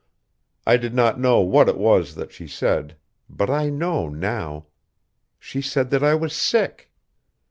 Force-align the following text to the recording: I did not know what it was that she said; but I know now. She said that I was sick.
I 0.65 0.77
did 0.77 0.95
not 0.95 1.19
know 1.19 1.41
what 1.41 1.69
it 1.69 1.77
was 1.77 2.15
that 2.15 2.31
she 2.31 2.47
said; 2.47 2.97
but 3.29 3.51
I 3.51 3.69
know 3.69 4.09
now. 4.09 4.65
She 5.37 5.61
said 5.61 5.91
that 5.91 6.03
I 6.03 6.15
was 6.15 6.35
sick. 6.35 6.89